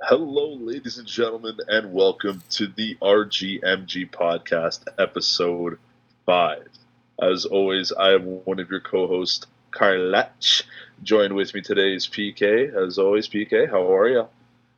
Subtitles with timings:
[0.00, 5.80] Hello, ladies and gentlemen, and welcome to the RGMG podcast, episode
[6.24, 6.68] five.
[7.20, 10.62] As always, I am one of your co-hosts, Carlutch.
[11.02, 12.72] Joined with me today is PK.
[12.72, 14.28] As always, PK, how are you?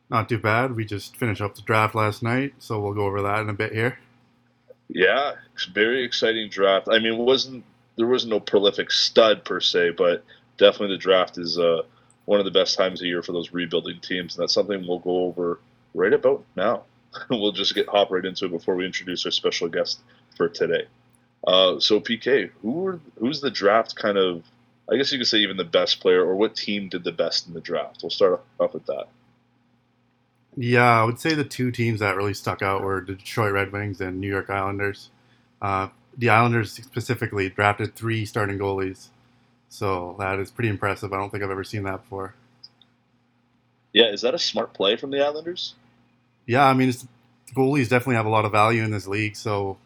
[0.08, 0.74] Not too bad.
[0.74, 3.54] We just finished up the draft last night, so we'll go over that in a
[3.54, 3.98] bit here.
[4.88, 6.88] Yeah, it's a very exciting draft.
[6.90, 7.64] I mean, it wasn't
[7.96, 10.24] there was no prolific stud per se, but
[10.56, 11.82] definitely the draft is uh,
[12.24, 14.98] one of the best times of year for those rebuilding teams, and that's something we'll
[14.98, 15.60] go over
[15.94, 16.84] right about now.
[17.30, 20.00] we'll just get hop right into it before we introduce our special guest
[20.36, 20.86] for today.
[21.46, 24.44] Uh, so PK, who who's the draft kind of?
[24.90, 27.46] I guess you could say even the best player, or what team did the best
[27.46, 28.00] in the draft?
[28.02, 29.06] We'll start off with that.
[30.56, 33.72] Yeah, I would say the two teams that really stuck out were the Detroit Red
[33.72, 35.10] Wings and New York Islanders.
[35.62, 39.08] Uh, the Islanders specifically drafted three starting goalies,
[39.70, 41.12] so that is pretty impressive.
[41.12, 42.34] I don't think I've ever seen that before.
[43.92, 45.74] Yeah, is that a smart play from the Islanders?
[46.46, 47.06] Yeah, I mean, it's,
[47.56, 49.78] goalies definitely have a lot of value in this league, so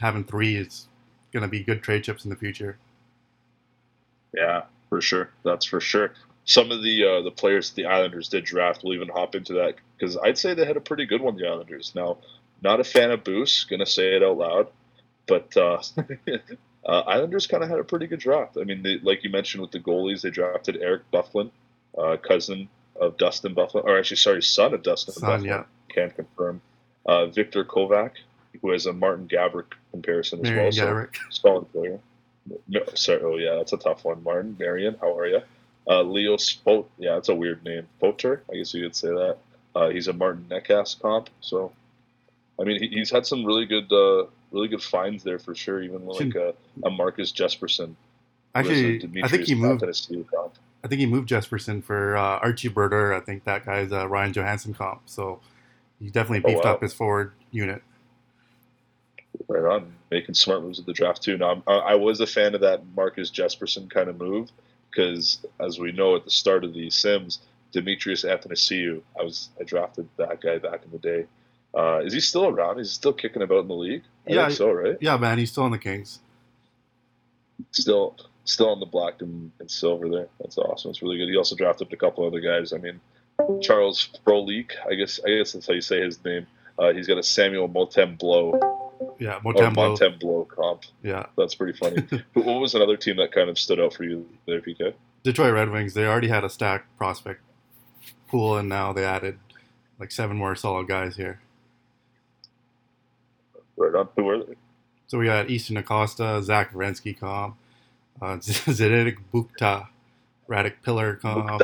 [0.00, 0.86] having three is
[1.32, 2.78] going to be good trade chips in the future.
[4.34, 5.30] Yeah, for sure.
[5.44, 6.12] That's for sure.
[6.44, 9.74] Some of the uh, the players the Islanders did draft, we'll even hop into that
[9.96, 11.36] because I'd say they had a pretty good one.
[11.36, 11.92] The Islanders.
[11.94, 12.18] Now,
[12.62, 14.68] not a fan of Boos, gonna say it out loud,
[15.26, 15.82] but uh,
[16.86, 18.56] uh, Islanders kind of had a pretty good draft.
[18.60, 21.50] I mean, they, like you mentioned with the goalies, they drafted Eric Byfuglien,
[21.96, 22.68] uh, cousin
[23.00, 25.46] of Dustin Byfuglien, or actually, sorry, son of Dustin Son, Byfuglien.
[25.46, 25.64] yeah.
[25.88, 26.60] Can't confirm.
[27.04, 28.12] Uh, Victor Kovac,
[28.60, 30.72] who has a Martin Gaborik comparison as Marian well.
[30.72, 31.16] So Gaborik.
[31.30, 31.98] solid player.
[32.68, 34.22] No, sorry, oh yeah, that's a tough one.
[34.24, 35.40] Martin Marion, how are you?
[35.88, 37.86] Uh, Leo Spot, yeah, that's a weird name.
[38.00, 39.36] Poter, I guess you could say that.
[39.74, 41.72] Uh, he's a Martin Necas comp, so
[42.60, 45.82] I mean he, he's had some really good, uh, really good finds there for sure.
[45.82, 47.94] Even like a, a Marcus Jesperson.
[48.54, 49.82] who is a Actually, I think he moved.
[50.84, 53.14] I think he moved Jesperson for uh, Archie Berger.
[53.14, 55.02] I think that guy's uh, Ryan Johansen comp.
[55.06, 55.40] So
[56.00, 56.72] he definitely Oh, beefed wow.
[56.74, 57.82] up his forward unit.
[59.48, 61.38] Right on, making smart moves at the draft too.
[61.38, 64.50] Now, I'm- I, I was a fan of that Marcus Jesperson kind of move
[64.90, 67.38] because, as we know, at the start of the Sims,
[67.72, 71.26] Demetrius Athanasiou, I was I drafted that guy back in the day.
[71.76, 72.78] Uh, is he still around?
[72.80, 74.02] Is he still kicking about in the league?
[74.28, 74.96] I Yeah, think so, right?
[75.00, 76.20] Yeah, man, he's still on the Kings.
[77.70, 80.28] Still, still on the black and, and silver there.
[80.40, 80.90] That's awesome.
[80.90, 81.28] It's really good.
[81.28, 82.72] He also drafted a couple other guys.
[82.72, 83.00] I mean,
[83.62, 86.46] Charles Frolik, I guess I guess that's how you say his name.
[86.78, 88.52] Uh, he's got a Samuel Motem Blow
[89.18, 89.96] Yeah, or Motembo.
[89.98, 90.82] Montembeault comp.
[91.02, 92.02] Yeah, That's pretty funny.
[92.34, 94.94] What was another team that kind of stood out for you there, PK?
[95.22, 95.94] Detroit Red Wings.
[95.94, 97.40] They already had a stacked prospect
[98.28, 99.38] pool, and now they added
[100.00, 101.40] like seven more solid guys here.
[104.16, 104.54] Who were they?
[105.06, 107.56] So we got Easton Acosta, Zach Werenski comp,
[108.20, 109.88] uh, Zdenek Bukta,
[110.48, 111.62] Radic Pillar comp.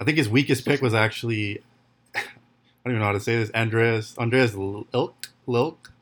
[0.00, 1.62] I think his weakest pick was actually
[2.14, 2.20] I
[2.84, 3.50] don't even know how to say this.
[3.54, 5.92] Andreas Andreas Lilk Lilk,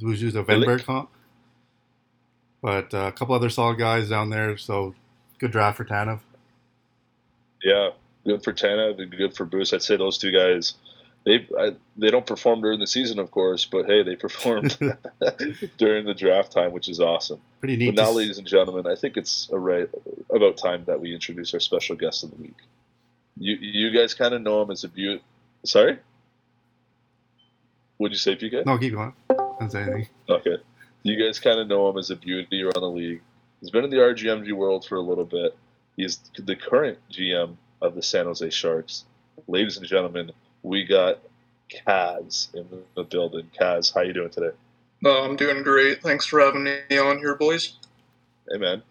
[0.00, 0.86] who's who's a Venberg Ilk.
[0.86, 1.10] comp.
[2.60, 4.94] But uh, a couple other solid guys down there, so
[5.38, 6.20] good draft for Tanev.
[7.62, 7.90] Yeah,
[8.24, 9.72] good for Tana, good for Bruce.
[9.72, 10.74] I'd say those two guys.
[11.28, 14.78] They I, they don't perform during the season, of course, but hey, they performed
[15.76, 17.38] during the draft time, which is awesome.
[17.60, 17.94] Pretty But neat.
[17.96, 19.90] now, ladies and gentlemen, I think it's a right
[20.34, 22.56] about time that we introduce our special guest of the week.
[23.36, 25.20] You you guys kind of know him as a beaut.
[25.66, 25.98] Sorry,
[27.98, 28.64] would you say PK?
[28.64, 29.12] no, keep going.
[29.68, 30.08] Say anything.
[30.30, 30.56] Okay.
[31.02, 33.20] You guys kind of know him as a beauty around the league.
[33.60, 35.54] He's been in the RGMG world for a little bit.
[35.94, 39.04] He's the current GM of the San Jose Sharks.
[39.46, 40.32] Ladies and gentlemen,
[40.62, 41.18] we got
[41.70, 43.50] Kaz in the building.
[43.58, 44.56] Kaz, how you doing today?
[45.04, 46.02] Uh, I'm doing great.
[46.02, 47.74] Thanks for having me on here, boys.
[48.50, 48.82] Hey, man.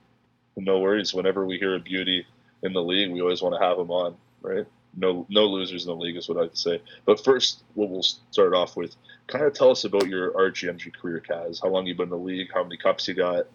[0.56, 1.14] No worries.
[1.14, 2.26] Whenever we hear a beauty
[2.64, 4.66] in the league, we always want to have him on, right?
[4.96, 6.82] No, no losers in the league is what I'd say.
[7.06, 8.96] But first, what we'll start off with,
[9.28, 11.62] kind of tell us about your RGMG career, Kaz.
[11.62, 12.50] How long you been in the league?
[12.54, 13.46] How many cups you got?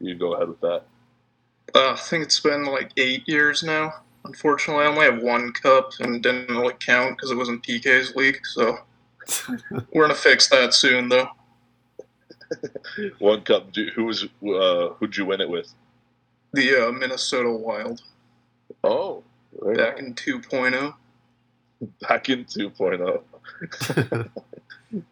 [0.00, 0.82] You can go ahead with that.
[1.74, 3.94] Uh, I think it's been like eight years now.
[4.24, 8.40] Unfortunately, I only have one cup and didn't really count because it wasn't PK's league.
[8.46, 8.78] So
[9.92, 11.28] we're gonna fix that soon, though.
[13.18, 13.72] One cup.
[13.72, 15.72] Do- Who was uh, who'd you win it with?
[16.52, 18.02] The uh, Minnesota Wild
[18.82, 19.22] Oh,
[19.60, 20.06] right back on.
[20.06, 20.38] in oh.
[20.40, 20.94] 2.0.
[22.08, 23.22] back in 2.0.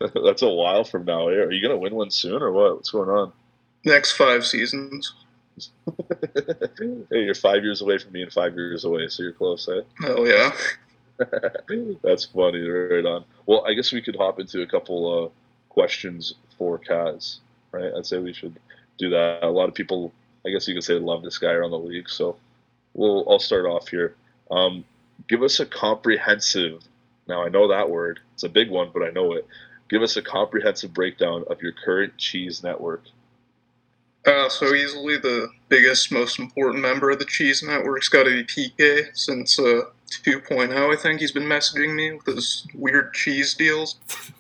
[0.25, 1.27] That's a while from now.
[1.29, 2.75] Are you gonna win one soon or what?
[2.77, 3.33] What's going on?
[3.85, 5.15] Next five seasons.
[7.11, 9.81] hey, you're five years away from being five years away, so you're close, eh?
[10.05, 10.53] Oh yeah.
[12.03, 12.61] That's funny.
[12.61, 13.25] Right on.
[13.47, 15.29] Well, I guess we could hop into a couple uh,
[15.69, 17.39] questions for Kaz,
[17.73, 17.93] right?
[17.97, 18.59] I'd say we should
[18.99, 19.43] do that.
[19.43, 20.13] A lot of people,
[20.47, 22.09] I guess you could say, love this guy around the league.
[22.09, 22.37] So,
[22.95, 24.15] we'll I'll start off here.
[24.51, 24.85] Um,
[25.29, 26.83] give us a comprehensive
[27.27, 28.21] Now I know that word.
[28.35, 29.47] It's a big one, but I know it.
[29.89, 33.03] Give us a comprehensive breakdown of your current cheese network.
[34.29, 38.45] Uh, so easily the biggest, most important member of the cheese network's got to be
[38.45, 40.93] PK since uh, 2.0.
[40.93, 43.97] I think he's been messaging me with his weird cheese deals.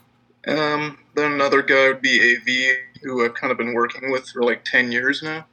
[0.46, 4.42] Um, then another guy would be AV, who I've kind of been working with for
[4.42, 5.44] like 10 years now.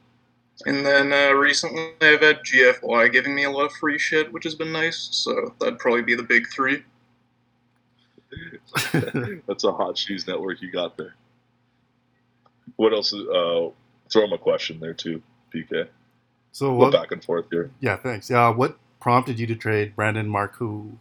[0.64, 4.44] And then uh, recently I've had GFY giving me a lot of free shit, which
[4.44, 5.08] has been nice.
[5.10, 6.82] So that'd probably be the big three.
[9.46, 11.14] That's a hot cheese network you got there.
[12.76, 13.12] What else?
[13.12, 13.70] is- Uh,
[14.10, 15.22] throw him a question there too,
[15.54, 15.88] PK.
[16.52, 16.92] so Go what?
[16.92, 17.70] back and forth here.
[17.80, 18.30] Yeah, thanks.
[18.30, 20.92] Yeah, what prompted you to trade Brandon Marcoux?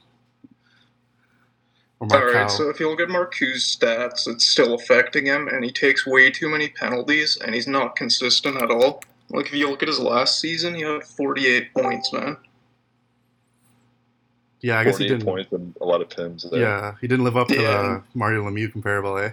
[2.02, 2.52] All right, Marcoux?
[2.52, 6.30] so if you look at Marcoux's stats, it's still affecting him, and he takes way
[6.30, 9.02] too many penalties, and he's not consistent at all.
[9.30, 12.38] Like if you look at his last season, he had 48 points, man.
[14.62, 15.26] yeah, I guess he didn't.
[15.26, 16.60] points and a lot of pims there.
[16.60, 17.62] Yeah, he didn't live up to Yeah.
[17.82, 19.32] the Mario Lemieux comparable, eh?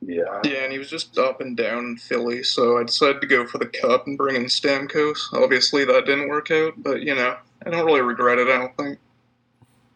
[0.00, 0.40] Yeah.
[0.44, 3.46] Yeah, and he was just up and down in Philly, so I decided to go
[3.46, 5.18] for the cup and bring in Stamkos.
[5.32, 7.36] Obviously, that didn't work out, but you know,
[7.66, 8.48] I don't really regret it.
[8.48, 8.98] I don't think.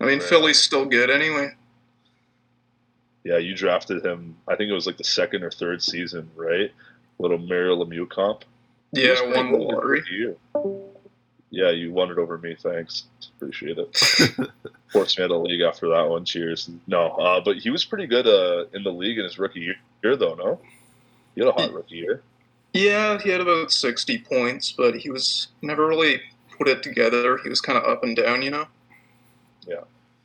[0.00, 0.28] I mean, Right.
[0.28, 1.50] Philly's still good anyway.
[3.24, 4.36] Yeah, you drafted him.
[4.48, 6.72] I think it was like the second or third season, right?
[7.20, 8.44] Little Mario Lemieux comp.
[8.92, 10.02] Yeah, won the lottery.
[11.52, 11.66] Year.
[11.66, 12.56] Yeah, you won it over me.
[12.58, 13.04] Thanks.
[13.36, 13.96] Appreciate it.
[14.92, 16.24] Forced me out of the league after that one.
[16.24, 16.70] Cheers.
[16.86, 19.76] No, uh, but he was pretty good uh, in the league in his rookie year,
[20.02, 20.60] year, though, no?
[21.34, 22.22] He had a hot rookie year.
[22.72, 26.20] Yeah, he had about 60 points, but he was never really
[26.56, 27.38] put it together.
[27.38, 28.66] He was kind of up and down, you know.
[29.66, 29.80] Yeah,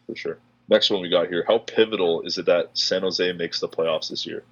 [0.05, 0.37] for sure.
[0.69, 1.43] Next one we got here.
[1.47, 4.43] How pivotal is it that San Jose makes the playoffs this year?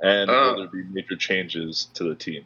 [0.00, 2.44] And Uh, will there be major changes to the team?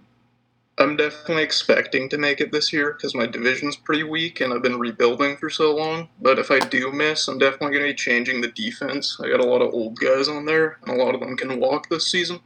[0.78, 4.62] I'm definitely expecting to make it this year because my division's pretty weak and I've
[4.62, 6.08] been rebuilding for so long.
[6.20, 9.18] But if I do miss, I'm definitely going to be changing the defense.
[9.22, 11.58] I got a lot of old guys on there, and a lot of them can
[11.58, 12.38] walk this season.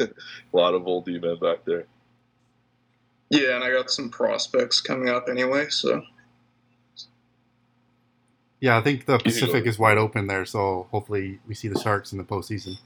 [0.00, 0.08] A
[0.52, 1.86] lot of old D men back there.
[3.30, 6.02] Yeah, and I got some prospects coming up anyway, so.
[8.60, 12.12] Yeah, I think the Pacific is wide open there, so hopefully we see the Sharks
[12.12, 12.78] in the postseason.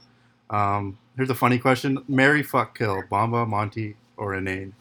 [0.49, 4.73] Um, here's a funny question: Mary, fuck, kill, Bomba, Monty, or Inane?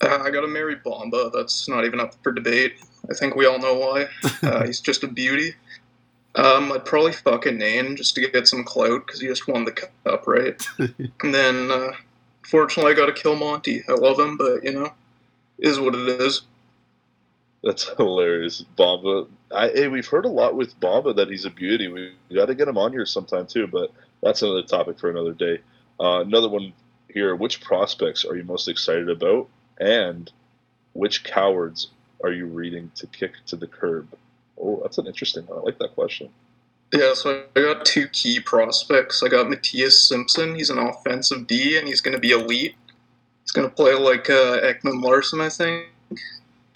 [0.00, 1.30] Uh, I got to marry Bomba.
[1.34, 2.74] That's not even up for debate.
[3.10, 4.08] I think we all know why.
[4.40, 5.52] Uh, he's just a beauty.
[6.36, 9.64] Um, I'd probably fuck a Nane just to get some clout because he just won
[9.64, 10.64] the cup, right?
[10.78, 11.90] and then, uh,
[12.42, 13.82] fortunately, I got to kill Monty.
[13.88, 14.92] I love him, but you know,
[15.58, 16.42] is what it is.
[17.64, 18.62] That's hilarious.
[18.76, 19.26] Bomba.
[19.52, 21.88] I, hey, we've heard a lot with Bomba that he's a beauty.
[21.88, 23.90] We got to get him on here sometime too, but
[24.22, 25.60] that's another topic for another day.
[26.00, 26.72] Uh, another one
[27.08, 27.34] here.
[27.34, 29.48] Which prospects are you most excited about?
[29.78, 30.30] And
[30.92, 31.88] which cowards
[32.22, 34.08] are you reading to kick to the curb?
[34.60, 35.58] Oh, that's an interesting one.
[35.58, 36.30] I like that question.
[36.92, 39.22] Yeah, so I got two key prospects.
[39.22, 40.54] I got Matthias Simpson.
[40.54, 42.74] He's an offensive D, and he's going to be elite.
[43.42, 45.86] He's going to play like uh, Ekman-Larsson, I think.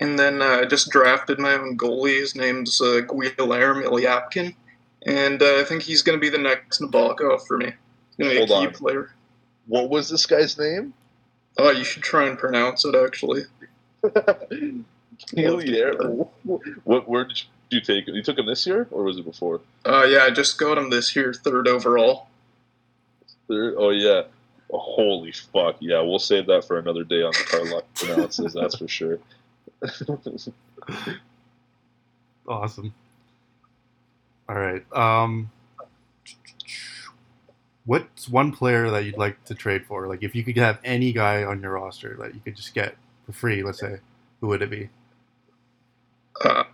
[0.00, 2.20] And then uh, I just drafted my own goalie.
[2.20, 4.54] His name's uh, Guilherme Ilyapkin.
[5.06, 7.72] And uh, I think he's going to be the next Nabokov for me.
[8.18, 8.72] Going to be Hold a key on.
[8.72, 9.10] player.
[9.66, 10.94] What was this guy's name?
[11.58, 13.42] Oh, you should try and pronounce it, actually.
[15.34, 15.94] Hillier.
[16.84, 17.08] What?
[17.08, 18.14] Where did you take him?
[18.14, 19.60] You took him this year, or was it before?
[19.84, 22.28] Uh, yeah, I just got him this year, third overall.
[23.48, 23.74] Third?
[23.76, 24.22] Oh yeah.
[24.72, 25.76] Oh, holy fuck!
[25.80, 28.52] Yeah, we'll save that for another day on the car Carlutch pronounces.
[28.54, 29.18] that's for sure.
[32.48, 32.92] Awesome.
[34.52, 34.84] All right.
[34.92, 35.50] Um,
[37.86, 40.06] what's one player that you'd like to trade for?
[40.08, 42.96] Like, if you could have any guy on your roster that you could just get
[43.24, 44.00] for free, let's say,
[44.42, 44.90] who would it be?
[46.44, 46.64] Uh,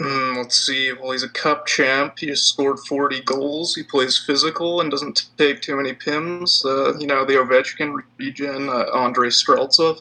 [0.00, 0.90] mm, let's see.
[0.92, 2.18] Well, he's a cup champ.
[2.18, 3.74] He scored 40 goals.
[3.74, 6.64] He plays physical and doesn't take too many pims.
[6.64, 10.00] Uh, you know, the Ovechkin regen, uh, Andrei Streltsov.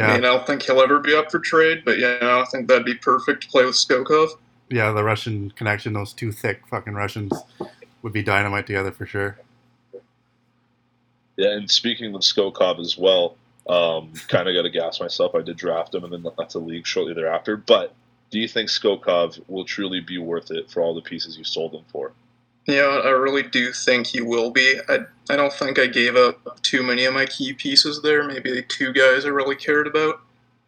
[0.00, 2.44] I Yeah, mean, I don't think he'll ever be up for trade, but yeah, I
[2.50, 4.30] think that'd be perfect to play with Skokov.
[4.70, 5.92] Yeah, the Russian connection.
[5.92, 7.32] Those two thick fucking Russians
[8.02, 9.38] would be dynamite together for sure.
[11.36, 13.36] yeah, and speaking of Skokov as well,
[13.68, 15.34] um, kind of got to gas myself.
[15.34, 17.56] I did draft him and then left the league shortly thereafter.
[17.56, 17.94] But
[18.30, 21.74] do you think Skokov will truly be worth it for all the pieces you sold
[21.74, 22.12] him for?
[22.66, 24.78] Yeah, I really do think he will be.
[24.88, 28.22] I, I don't think I gave up too many of my key pieces there.
[28.22, 30.20] Maybe two guys I really cared about.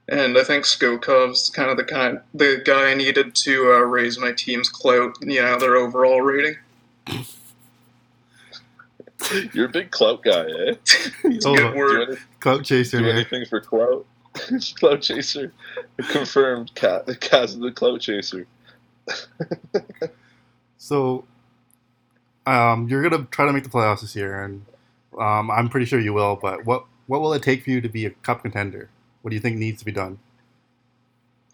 [0.08, 4.18] And I think Skokov's kind of the kind, the guy I needed to uh, raise
[4.18, 6.56] my team's clout, you know, their overall rating.
[9.54, 10.75] You're a big clout guy, eh?
[11.25, 12.08] It's a Oh, good Do, word.
[12.11, 12.99] any, Clout chaser.
[12.99, 13.12] do yeah.
[13.14, 14.04] anything for clout?
[14.78, 15.52] clout chaser.
[16.11, 16.75] Confirmed.
[16.75, 18.46] Cat, Kaz the clout chaser.
[20.76, 21.25] So,
[22.46, 24.66] um, you're gonna try to make the playoffs this year, and
[25.18, 26.37] um, I'm pretty sure you will.
[26.37, 28.90] But what what will it take for you to be a cup contender?
[29.24, 30.18] What do you think needs to be done?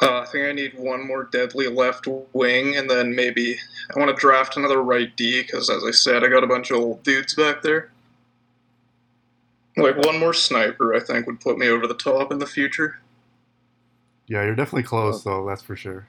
[0.02, 3.58] Uh, I think I need one more deadly left wing, and then maybe
[3.94, 6.72] I want to draft another right D because, as I said, I got a bunch
[6.72, 7.92] of old dudes back there.
[9.76, 12.98] Like one more sniper, I think, would put me over the top in the future.
[14.26, 15.46] Yeah, you're definitely close, though.
[15.46, 16.08] That's for sure.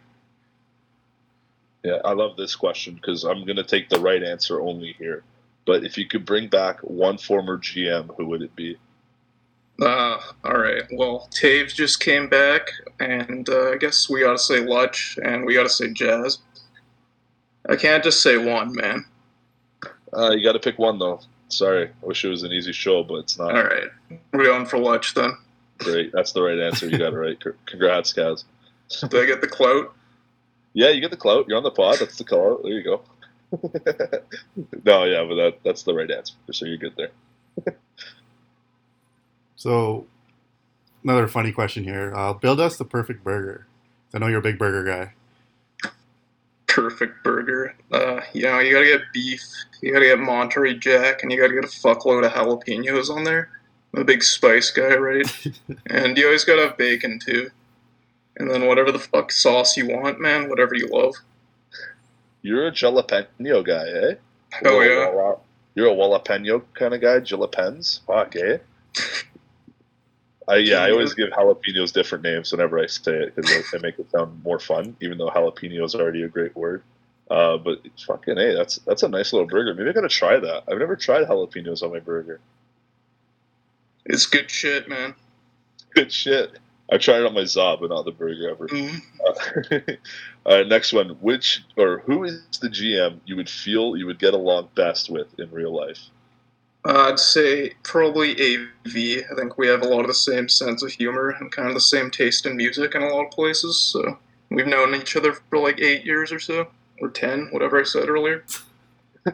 [1.83, 5.21] Yeah, I love this question because I'm going to take the right answer only here.
[5.67, 8.79] But if you could bring back one former GM, who would it be?
[9.79, 10.83] Uh, all right.
[10.91, 15.45] Well, Taves just came back, and uh, I guess we got to say Lutch, and
[15.45, 16.39] we got to say Jazz.
[17.69, 19.05] I can't just say one, man.
[20.13, 21.21] Uh, you got to pick one though.
[21.49, 23.55] Sorry, I wish it was an easy show, but it's not.
[23.55, 23.89] All right,
[24.33, 25.31] we're going for Lutch then.
[25.79, 26.87] Great, that's the right answer.
[26.87, 27.37] You got it right.
[27.65, 28.43] Congrats, Kaz.
[29.09, 29.93] Do I get the clout?
[30.73, 31.45] Yeah, you get the clout.
[31.47, 31.97] You're on the pod.
[31.99, 32.61] That's the clout.
[32.63, 33.01] There you go.
[34.85, 36.33] no, yeah, but that that's the right answer.
[36.51, 37.11] So you're good there.
[39.61, 40.07] So,
[41.03, 42.11] another funny question here.
[42.15, 43.67] Uh, build us the perfect burger.
[44.11, 45.91] I know you're a big burger guy.
[46.65, 47.75] Perfect burger.
[47.91, 49.43] Uh, you know, you gotta get beef,
[49.83, 53.51] you gotta get Monterey Jack, and you gotta get a fuckload of jalapenos on there.
[53.93, 55.27] I'm a big spice guy, right?
[55.91, 57.51] and you always gotta have bacon too.
[58.37, 61.13] And then whatever the fuck sauce you want, man, whatever you love.
[62.41, 64.15] You're a jalapeno guy, eh?
[64.65, 65.35] Oh You're a yeah.
[65.75, 67.19] You're a jalapeno kind of guy.
[67.19, 68.57] Jalapens, fuck, eh?
[70.48, 74.00] I, yeah, I always give jalapenos different names whenever I say it because they make
[74.00, 76.83] it sound more fun, even though jalapeno is already a great word.
[77.29, 79.74] Uh, but fucking hey, that's that's a nice little burger.
[79.74, 80.63] Maybe I gotta try that.
[80.67, 82.39] I've never tried jalapenos on my burger.
[84.05, 85.15] It's good shit, man.
[85.93, 86.57] Good shit.
[86.91, 88.67] I tried it on my Zob, but not the burger ever.
[88.67, 89.01] Mm.
[89.25, 89.95] Uh,
[90.45, 91.10] all right, next one.
[91.21, 95.39] Which or who is the GM you would feel you would get along best with
[95.39, 96.10] in real life?
[96.83, 99.23] Uh, I'd say probably AV.
[99.31, 101.75] I think we have a lot of the same sense of humor and kind of
[101.75, 103.79] the same taste in music in a lot of places.
[103.79, 104.17] So
[104.50, 106.67] we've known each other for like eight years or so,
[107.00, 108.43] or ten, whatever I said earlier.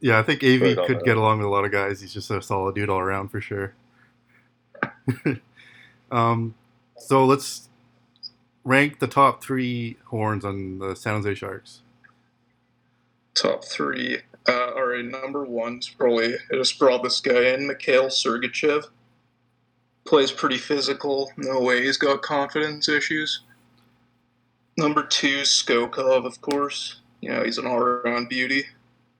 [0.00, 1.04] Yeah, I think AV could that.
[1.04, 2.00] get along with a lot of guys.
[2.00, 3.74] He's just a solid dude all around for sure.
[6.10, 6.54] um,
[6.96, 7.68] so let's
[8.64, 11.80] rank the top three horns on the San Jose Sharks.
[13.34, 14.18] Top three.
[14.48, 18.84] Uh, all right, number one's probably I just brought this guy in, Mikhail Sergachev.
[20.06, 21.30] Plays pretty physical.
[21.36, 23.42] No way he's got confidence issues.
[24.78, 27.00] Number two, Skokov, of course.
[27.20, 28.64] You know, he's an all-around beauty.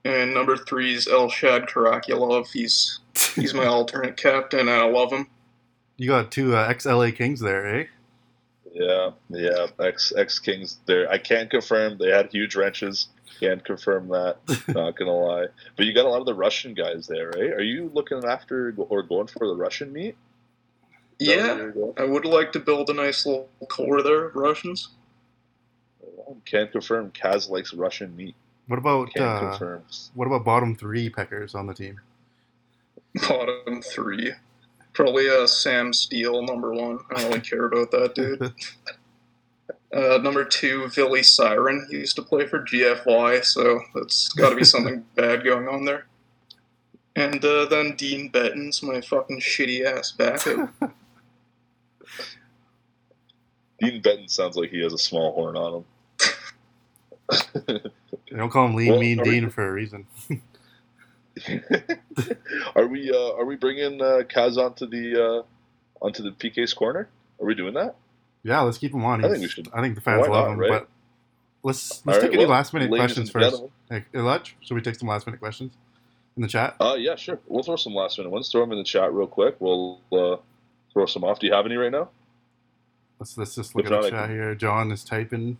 [0.03, 2.51] And number three is Elshad Karakulov.
[2.51, 2.99] He's
[3.35, 5.27] he's my alternate captain, and I love him.
[5.97, 7.85] You got two uh, ex LA Kings there, eh?
[8.79, 9.67] Yeah, yeah.
[9.79, 11.09] Ex ex Kings there.
[11.11, 13.09] I can't confirm they had huge wrenches.
[13.41, 14.37] Can't confirm that.
[14.69, 15.47] Not gonna lie.
[15.75, 17.51] But you got a lot of the Russian guys there, right?
[17.51, 20.15] Are you looking after or going for the Russian meat?
[21.19, 21.91] Is that where Yeah.
[21.97, 24.89] I would like to build a nice little core there Russians.
[26.45, 27.11] Can't confirm.
[27.11, 28.35] Kaz likes Russian meat.
[28.67, 29.83] What about Can't uh, confirm.
[30.13, 31.99] what about bottom three peckers on the team?
[33.27, 34.31] Bottom three.
[34.99, 36.99] Probably uh, Sam Steele, number one.
[37.09, 38.53] I don't really care about that dude.
[39.91, 41.87] Uh, number two, Billy Siren.
[41.89, 45.83] He used to play for GFY, so that's got to be something bad going on
[45.83, 46.05] there.
[47.15, 50.71] And uh, then Dean Bettens, my fucking shitty ass backup.
[53.79, 55.85] Dean Benton sounds like he has a small horn on him.
[57.65, 60.05] They don't call him Lean Well, Mean are we- Dean for a reason.
[62.75, 67.09] are we uh, are we bringing uh, Kaz onto the uh, onto the PK's corner?
[67.39, 67.95] Are we doing that?
[68.43, 69.23] Yeah, let's keep him on.
[69.23, 69.67] I think we should.
[69.73, 70.59] I think the fans love not, him.
[70.59, 70.69] right?
[70.69, 70.87] But
[71.63, 73.63] let's let's All take right, any well, last minute questions first.
[73.89, 75.73] Hey, should we take some last minute questions
[76.35, 76.75] in the chat?
[76.79, 77.39] Uh, yeah, sure.
[77.47, 78.49] We'll throw some last minute ones.
[78.51, 79.55] Throw them in the chat real quick.
[79.59, 80.37] We'll uh,
[80.93, 81.39] throw some off.
[81.39, 82.09] Do you have any right now?
[83.19, 84.55] Let's let's just look If at the chat can- here.
[84.55, 85.59] John is typing.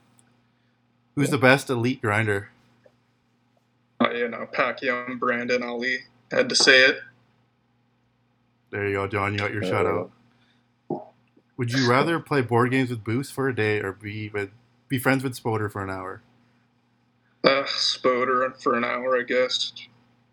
[1.15, 2.49] Who's the best elite grinder?
[4.15, 5.99] You know, Pacquiao and Brandon Ali.
[6.31, 6.99] Had to say it.
[8.71, 9.33] There you go, John.
[9.33, 10.11] You got your Uh, shout out.
[11.57, 14.49] Would you rather play board games with Boost for a day or be with
[14.87, 16.21] be friends with Spoder for an hour?
[17.43, 19.71] Uh, Spoder for an hour, I guess.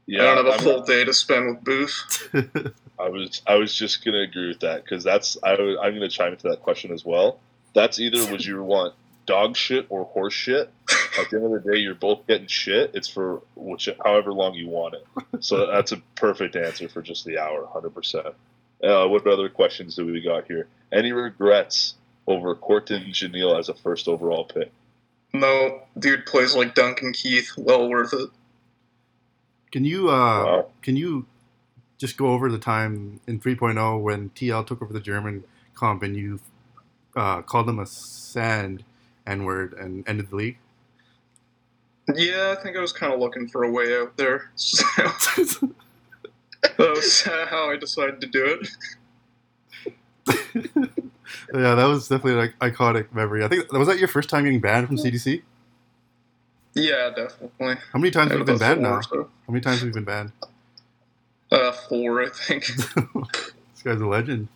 [0.06, 2.28] Yeah, I don't have a I'm- full day to spend with Boost.
[2.98, 6.08] I was I was just gonna agree with that because that's I, was- I'm gonna
[6.08, 7.38] chime into that question as well.
[7.74, 8.94] That's either would you want
[9.26, 10.70] dog shit or horse shit.
[11.18, 12.90] At the end of the day, you're both getting shit.
[12.94, 15.06] It's for which however long you want it.
[15.40, 18.28] So that's a perfect answer for just the hour, hundred percent.
[18.82, 20.68] Uh, what other questions do we got here?
[20.92, 21.94] Any regrets
[22.26, 24.70] over Corton Janelle as a first overall pick?
[25.32, 27.50] No, dude plays like Duncan Keith.
[27.56, 28.30] Well worth it.
[29.72, 30.66] Can you uh Wow.
[30.82, 31.26] can you
[31.98, 35.44] just go over the time in 3.0 when TL took over the German
[35.74, 36.40] comp and you
[37.16, 38.84] uh, called him a sand
[39.26, 40.58] N word and ended the league?
[42.14, 44.50] Yeah, I think I was kind of looking for a way out there.
[44.56, 44.84] So
[46.78, 48.68] that was how I decided to do it.
[51.54, 53.44] yeah, that was definitely like iconic memory.
[53.44, 55.42] I think was that your first time getting banned from CDC?
[56.74, 57.76] Yeah, definitely.
[57.92, 59.00] How many times have you been banned now?
[59.00, 59.30] so.
[59.46, 60.32] How many times have you been banned?
[61.50, 62.66] Uh, four, I think.
[62.66, 64.48] this guy's a legend.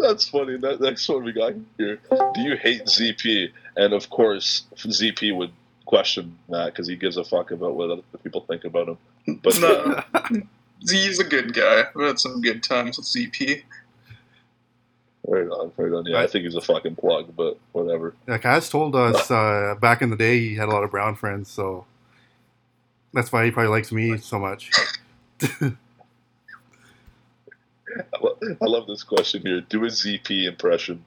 [0.00, 0.56] That's funny.
[0.56, 1.98] That next one we got here.
[2.10, 3.50] Do you hate ZP?
[3.76, 5.52] And of course, ZP would
[5.86, 8.98] question that because he gives a fuck about what other people think about him.
[9.42, 10.02] But no,
[10.80, 11.84] he's a good guy.
[11.94, 13.62] I've had some good times with ZP.
[15.26, 16.06] right on, right on.
[16.06, 18.14] Yeah, I think he's a fucking plug, but whatever.
[18.26, 21.14] Yeah, Kaz told us uh, back in the day he had a lot of brown
[21.14, 21.86] friends, so
[23.12, 24.70] that's why he probably likes me so much.
[27.98, 29.60] I lo- I love this question here.
[29.62, 31.04] Do a ZP impression.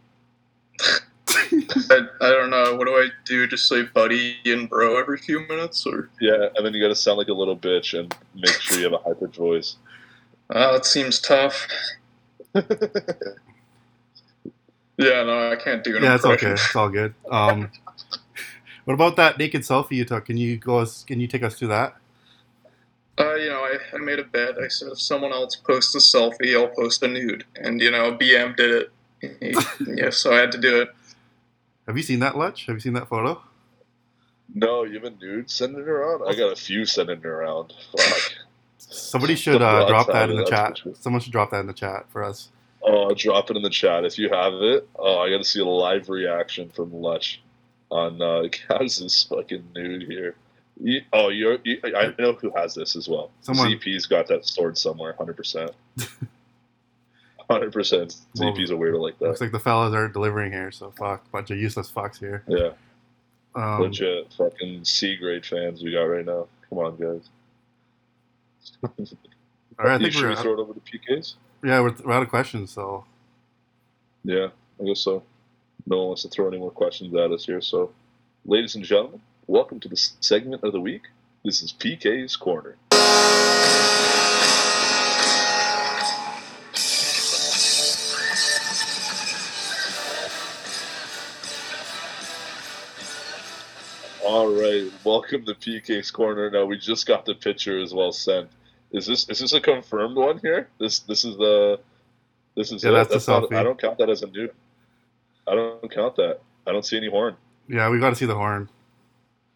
[0.80, 2.76] I, I don't know.
[2.76, 3.48] What do I do?
[3.48, 5.86] Just say buddy and bro every few minutes?
[5.86, 8.78] Or Yeah, and then you got to sound like a little bitch and make sure
[8.78, 9.76] you have a high pitched voice.
[10.54, 11.68] uh, it seems tough.
[15.00, 16.54] Yeah, no, I can't do an yeah, it's impression.
[16.54, 16.54] okay.
[16.62, 17.14] It's all good.
[17.30, 17.70] Um,
[18.86, 20.26] what about that naked selfie you took?
[20.26, 20.80] Can you go?
[20.80, 21.96] Us, can you take us through that?
[23.20, 24.58] Uh, you know, I, I made a bet.
[24.60, 27.46] I said if someone else posts a selfie, I'll post a nude.
[27.56, 28.92] And, you know, BM did it.
[29.88, 30.90] Yeah, so I had to do it.
[31.88, 32.68] Have you seen that, Lutch?
[32.68, 33.42] Have you seen that photo?
[34.54, 36.22] No, you have a nude sending it around?
[36.28, 37.74] I got a few sending it around.
[37.98, 38.34] Fuck.
[38.78, 40.80] Somebody should uh, drop that in the chat.
[41.00, 42.50] Someone should drop that in the chat for us.
[42.84, 44.88] Oh, drop it in the chat if you have it.
[44.96, 47.42] Oh, I got to see a live reaction from Lutch
[47.90, 50.36] on uh, Kaz's fucking nude here.
[50.80, 53.32] You, oh, you're, you, I know who has this as well.
[53.42, 55.72] Someone- ZP's got that stored somewhere, 100%.
[57.50, 58.22] 100%.
[58.40, 59.26] Well, ZP's a weirdo like that.
[59.30, 62.44] Looks like the fellas are delivering here, so fuck, bunch of useless fucks here.
[62.48, 62.72] Yeah,
[63.56, 66.48] Um, legit fucking C grade fans we got right now.
[66.70, 67.30] Come on, guys.
[68.84, 68.92] all
[69.86, 71.36] right, I think should we're we throw it over to PKs?
[71.64, 72.70] yeah we're, we're out of questions.
[72.72, 73.06] So
[74.24, 75.24] Yeah, I guess so.
[75.86, 77.62] No one wants to throw any more questions at us here.
[77.62, 77.92] So,
[78.46, 81.04] ladies and gentlemen, welcome to the segment of the week.
[81.44, 82.76] This is PK's Corner.
[94.26, 96.50] All right, welcome to PK's Corner.
[96.50, 98.50] Now we just got the picture as well sent.
[98.92, 100.68] Is this is this a confirmed one here?
[100.80, 101.80] This this is the
[102.56, 103.10] this is Yeah, it?
[103.10, 103.56] that's the not- selfie.
[103.58, 104.50] I don't count that as a new.
[105.48, 106.40] I don't count that.
[106.66, 107.36] I don't see any horn.
[107.70, 108.70] yeah, we got to see the horn.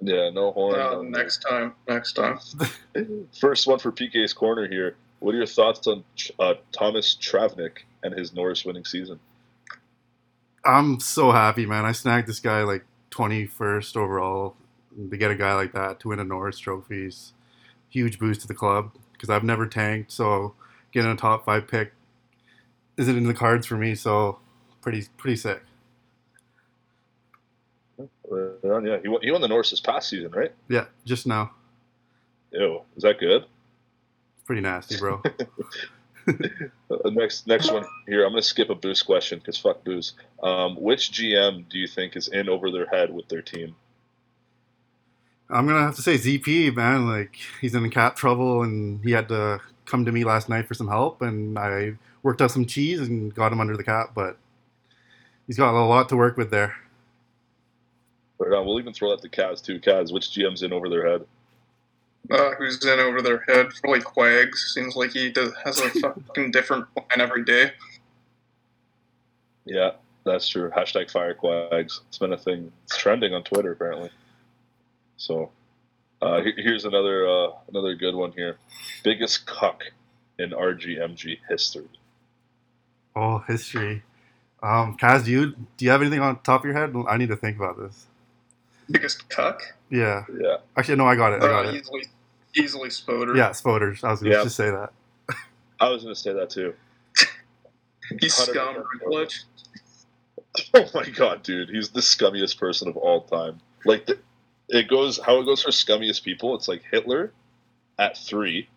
[0.01, 0.79] Yeah, no horn.
[0.79, 1.73] Uh, next time.
[1.87, 2.39] Next time.
[3.39, 4.95] First one for PK's corner here.
[5.19, 6.03] What are your thoughts on
[6.39, 9.19] uh, Thomas Travnik and his Norris winning season?
[10.65, 11.85] I'm so happy, man.
[11.85, 14.55] I snagged this guy like 21st overall.
[15.09, 17.31] To get a guy like that to win a Norris trophies,
[17.89, 20.11] huge boost to the club because I've never tanked.
[20.11, 20.53] So
[20.91, 21.93] getting a top five pick
[22.97, 23.95] isn't in the cards for me.
[23.95, 24.39] So
[24.81, 25.63] pretty pretty sick.
[28.63, 30.51] Uh, yeah, he won, he won the Norris this past season, right?
[30.69, 31.51] Yeah, just now.
[32.51, 33.45] Ew, is that good?
[34.45, 35.21] Pretty nasty, bro.
[36.91, 38.25] Uh, next next one here.
[38.25, 40.15] I'm gonna skip a boost question because fuck Boost.
[40.43, 43.75] Um, which GM do you think is in over their head with their team?
[45.49, 47.07] I'm gonna have to say ZP, man.
[47.07, 50.73] Like he's in cap trouble, and he had to come to me last night for
[50.73, 51.93] some help, and I
[52.23, 54.11] worked out some cheese and got him under the cap.
[54.13, 54.37] But
[55.47, 56.75] he's got a lot to work with there.
[58.41, 58.65] Right on.
[58.65, 59.79] We'll even throw that to Kaz too.
[59.79, 61.25] Kaz, which GM's in over their head?
[62.29, 63.67] Uh, who's in over their head?
[63.81, 64.55] Probably Quags.
[64.55, 67.71] Seems like he does, has a fucking different plan every day.
[69.65, 69.91] Yeah,
[70.25, 70.71] that's true.
[70.71, 71.99] Hashtag fire Quags.
[72.07, 72.71] It's been a thing.
[72.85, 74.09] It's trending on Twitter apparently.
[75.17, 75.51] So,
[76.19, 78.57] uh, here's another uh, another good one here.
[79.03, 79.83] Biggest cuck
[80.39, 81.89] in RGMG history.
[83.15, 84.01] Oh, history.
[84.63, 86.95] Um, Kaz, do you do you have anything on top of your head?
[87.07, 88.07] I need to think about this.
[88.91, 89.61] Biggest cuck?
[89.89, 91.43] Yeah, Yeah, actually, no, I got it.
[91.43, 91.75] I got Uh, it.
[91.75, 92.03] easily,
[92.55, 93.35] easily Spoder.
[93.35, 94.03] Yeah, Spoders.
[94.03, 94.47] I was gonna Yeah.
[94.47, 94.91] say that.
[95.79, 96.73] I was gonna say that too.
[98.19, 99.43] He's 100% scum, Rutledge.
[100.73, 103.61] Oh my god, dude, he's the scummiest person of all time.
[103.85, 104.19] Like the,
[104.67, 106.55] it goes how it goes for scummiest people.
[106.55, 107.31] It's like Hitler
[107.97, 108.67] at three,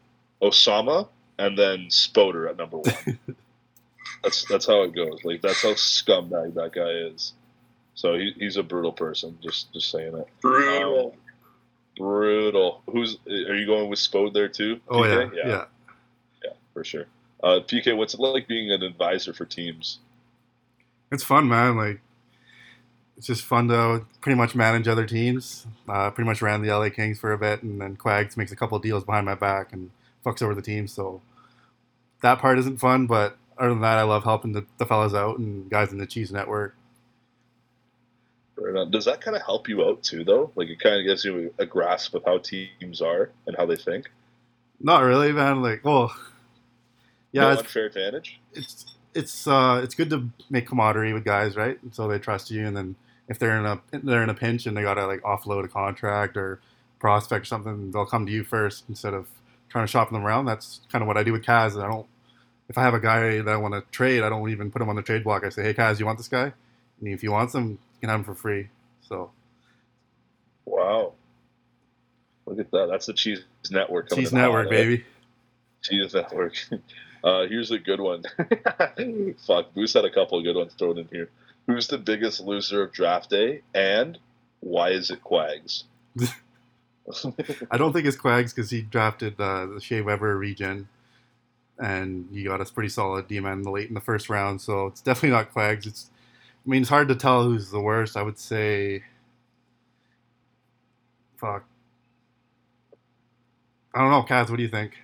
[0.40, 3.18] Osama and then Spoder at number one.
[4.22, 5.18] that's that's how it goes.
[5.24, 7.32] Like that's how scumbag that guy is.
[7.94, 9.38] So he, he's a brutal person.
[9.42, 10.28] Just just saying it.
[10.40, 11.12] Brutal.
[11.12, 11.18] Um,
[11.96, 12.82] brutal.
[12.90, 14.80] Who's are you going with Spode there too?
[14.88, 15.34] Oh PK?
[15.34, 15.64] yeah, yeah.
[16.44, 17.06] yeah, for sure.
[17.42, 19.98] Uh, PK, what's it like being an advisor for teams?
[21.12, 21.76] It's fun, man.
[21.76, 22.00] Like
[23.16, 25.66] it's just fun to pretty much manage other teams.
[25.88, 28.56] Uh, pretty much ran the LA Kings for a bit, and then Quags makes a
[28.56, 29.90] couple deals behind my back and
[30.24, 30.88] fucks over the team.
[30.88, 31.20] So
[32.22, 35.38] that part isn't fun, but other than that, I love helping the, the fellas out
[35.38, 36.74] and guys in the Cheese Network.
[38.90, 40.52] Does that kind of help you out too, though?
[40.54, 43.76] Like it kind of gives you a grasp of how teams are and how they
[43.76, 44.10] think.
[44.80, 45.62] Not really, man.
[45.62, 46.14] Like, well,
[47.32, 48.40] yeah, no it's, unfair advantage.
[48.52, 51.78] it's it's uh it's good to make camaraderie with guys, right?
[51.92, 52.96] So they trust you, and then
[53.28, 56.36] if they're in a they're in a pinch and they gotta like offload a contract
[56.36, 56.60] or
[56.98, 59.26] prospect or something, they'll come to you first instead of
[59.68, 60.44] trying to shop them around.
[60.44, 61.82] That's kind of what I do with Kaz.
[61.82, 62.06] I don't
[62.68, 64.88] if I have a guy that I want to trade, I don't even put him
[64.88, 65.44] on the trade block.
[65.44, 66.52] I say, hey Kaz, you want this guy?
[67.00, 68.68] And if you want him, you can have him for free.
[69.02, 69.30] So
[70.64, 71.12] Wow,
[72.46, 72.88] look at that.
[72.90, 74.08] That's the Cheese Network.
[74.08, 75.04] coming Cheese Network, baby.
[75.82, 76.54] Cheese Network.
[77.24, 78.22] Uh, here's a good one.
[79.46, 81.30] Fuck, Moose had a couple of good ones thrown in here.
[81.66, 84.18] Who's the biggest loser of draft day, and
[84.60, 85.84] why is it Quags?
[87.70, 90.86] I don't think it's Quags because he drafted uh, the Shea Weber regen,
[91.78, 94.60] and you got us pretty solid D man late in the first round.
[94.60, 95.86] So it's definitely not Quags.
[95.86, 96.10] It's,
[96.66, 98.16] I mean, it's hard to tell who's the worst.
[98.16, 99.02] I would say,
[101.36, 101.64] fuck.
[103.94, 104.48] I don't know, Kaz.
[104.48, 104.98] What do you think?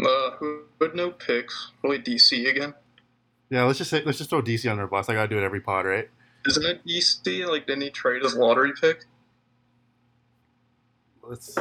[0.00, 1.72] Uh, who had no picks?
[1.80, 2.74] Probably DC again.
[3.50, 5.08] Yeah, let's just say let's just throw DC under the bus.
[5.08, 6.08] I gotta do it every pod, right?
[6.46, 7.46] Isn't it DC?
[7.46, 9.04] Like, didn't he trade his lottery pick?
[11.22, 11.56] Let's.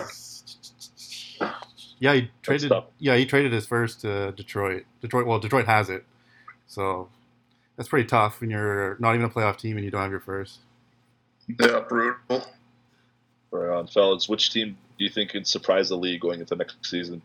[2.01, 2.71] Yeah, he traded.
[2.97, 4.85] Yeah, he traded his first to Detroit.
[5.01, 5.27] Detroit.
[5.27, 6.05] Well, Detroit has it,
[6.65, 7.09] so
[7.79, 10.19] that's pretty tough when you're not even a playoff team and you don't have your
[10.19, 10.57] first.
[11.47, 12.45] Yeah, brutal.
[13.51, 14.27] Right on, fellas.
[14.27, 17.21] Which team do you think could surprise the league going into next season?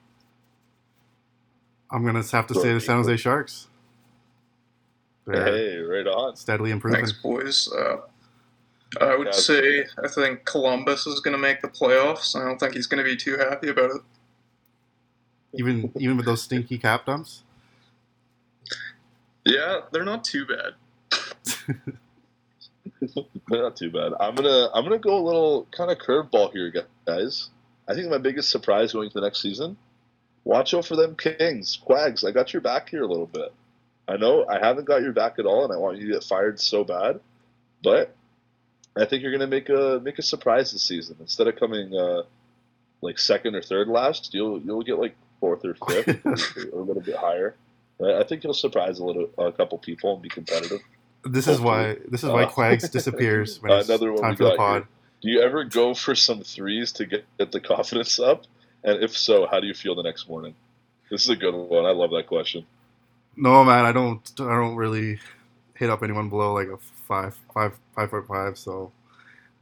[1.90, 3.66] I'm gonna have to say the San Jose Sharks.
[5.26, 6.36] They're Hey, right on.
[6.36, 6.98] steadily improving.
[7.00, 7.68] Thanks, boys.
[7.72, 7.96] Uh,
[9.00, 12.40] I would say I think Columbus is going to make the playoffs.
[12.40, 14.02] I don't think he's going to be too happy about it.
[15.54, 17.42] Even even with those stinky cap dumps.
[19.44, 20.74] Yeah, they're not too bad.
[23.48, 24.12] They're not too bad.
[24.18, 26.72] I'm gonna I'm gonna go a little kind of curveball here,
[27.06, 27.50] guys.
[27.86, 29.76] I think my biggest surprise going to the next season.
[30.44, 32.26] Watch out for them Kings, Quags.
[32.26, 33.52] I got your back here a little bit.
[34.08, 36.24] I know I haven't got your back at all, and I want you to get
[36.24, 37.20] fired so bad,
[37.82, 38.14] but
[38.96, 41.16] I think you're gonna make a make a surprise this season.
[41.20, 42.22] Instead of coming uh,
[43.00, 47.02] like second or third last, you'll you'll get like fourth or fifth, or a little
[47.02, 47.54] bit higher.
[48.02, 50.80] I I think you'll surprise a little a couple people and be competitive.
[51.24, 54.44] This is why this is why Uh, Quags disappears when it's Another one time for
[54.44, 54.82] the pod.
[54.82, 54.88] here.
[55.22, 58.44] Do you ever go for some threes to get, get the confidence up?
[58.82, 60.54] And if so, how do you feel the next morning?
[61.10, 61.86] This is a good one.
[61.86, 62.66] I love that question.
[63.36, 64.20] No, man, I don't.
[64.40, 65.18] I don't really
[65.74, 66.76] hit up anyone below like a
[67.08, 68.58] five, five, five foot five.
[68.58, 68.92] So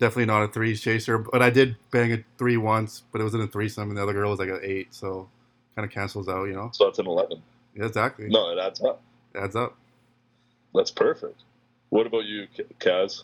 [0.00, 1.18] definitely not a threes chaser.
[1.18, 4.02] But I did bang a three once, but it was in a threesome, and the
[4.02, 4.92] other girl was like an eight.
[4.92, 5.28] So
[5.76, 6.70] kind of cancels out, you know.
[6.74, 7.40] So that's an 11.
[7.74, 8.28] Yeah, exactly.
[8.28, 9.02] No, it adds up.
[9.34, 9.76] Adds up.
[10.74, 11.42] That's perfect.
[11.90, 12.46] What about you,
[12.80, 13.22] Kaz?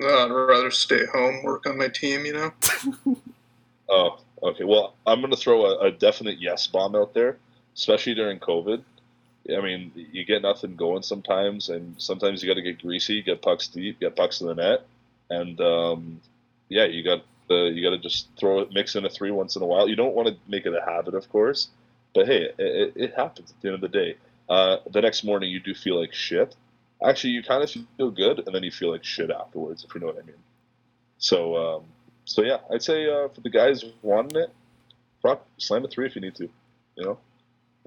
[0.00, 2.52] Uh, I'd rather stay home, work on my team, you know?
[3.88, 4.64] Oh, okay.
[4.64, 7.38] Well, I'm going to throw a, a definite yes bomb out there,
[7.74, 8.82] especially during COVID.
[9.50, 13.40] I mean, you get nothing going sometimes, and sometimes you got to get greasy, get
[13.40, 14.86] pucks deep, get pucks in the net,
[15.30, 16.20] and um,
[16.68, 19.56] yeah, you got the you got to just throw it, mix in a three once
[19.56, 19.88] in a while.
[19.88, 21.68] You don't want to make it a habit, of course,
[22.18, 24.16] but hey, it, it, happens at the end of the day.
[24.48, 26.56] Uh, the next morning, you do feel like shit.
[27.00, 30.00] Actually, you kind of feel good, and then you feel like shit afterwards, if you
[30.00, 30.34] know what I mean.
[31.18, 31.84] So, um,
[32.24, 34.50] so yeah, I'd say uh, for the guys wanting it,
[35.22, 36.48] fuck, slam a three if you need to.
[36.96, 37.18] You know.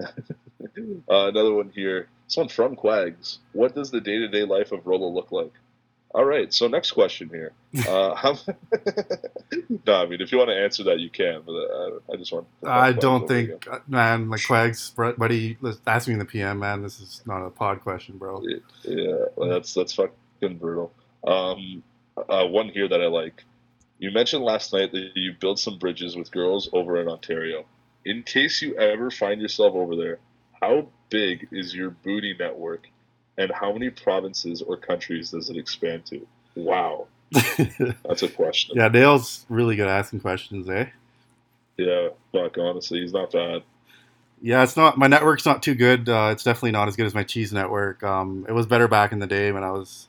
[0.00, 2.08] uh, another one here.
[2.26, 3.36] This one from Quags.
[3.52, 5.52] What does the day-to-day life of Rolo look like?
[6.14, 6.52] All right.
[6.52, 7.52] So next question here.
[7.88, 8.36] Uh, how?
[9.86, 11.40] no, I mean if you want to answer that, you can.
[11.46, 12.46] But uh, I just want.
[12.62, 14.28] I don't think, uh, man.
[14.28, 16.82] Like Quags, buddy, ask me in the PM, man.
[16.82, 18.42] This is not a pod question, bro.
[18.82, 20.92] Yeah, that's that's fucking brutal.
[21.26, 21.82] Um,
[22.28, 23.42] uh, one here that I like.
[23.98, 27.64] You mentioned last night that you built some bridges with girls over in Ontario.
[28.04, 30.18] In case you ever find yourself over there,
[30.60, 32.88] how big is your booty network,
[33.38, 36.26] and how many provinces or countries does it expand to?
[36.54, 38.76] Wow, that's a question.
[38.76, 40.86] yeah, Dale's really good at asking questions, eh?
[41.76, 42.58] Yeah, fuck.
[42.58, 43.62] Honestly, he's not bad.
[44.42, 46.08] Yeah, it's not my network's not too good.
[46.08, 48.02] Uh, it's definitely not as good as my cheese network.
[48.02, 50.08] Um, it was better back in the day when I was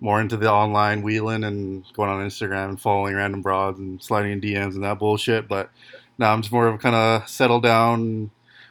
[0.00, 4.32] more into the online wheeling and going on Instagram and following random broads and sliding
[4.32, 5.48] in DMs and that bullshit.
[5.48, 5.70] But
[6.18, 8.30] now I'm just more of a kind of settle down,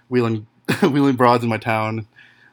[0.10, 0.48] wheeling
[0.82, 2.08] wheeling broads in my town.